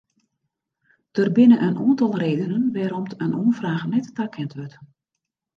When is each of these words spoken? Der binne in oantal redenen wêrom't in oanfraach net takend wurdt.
Der 1.15 1.29
binne 1.35 1.57
in 1.67 1.77
oantal 1.83 2.13
redenen 2.23 2.65
wêrom't 2.75 3.13
in 3.23 3.37
oanfraach 3.41 3.83
net 3.93 4.05
takend 4.17 4.51
wurdt. 4.57 4.75